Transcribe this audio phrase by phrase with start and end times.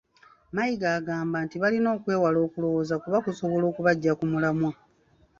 [0.55, 4.71] Mayiga agamba nti balina okwewala okulowooza kuba kusobola okubaggya ku mulamwa.